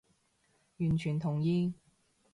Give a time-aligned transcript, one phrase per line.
[0.77, 1.75] 完全同意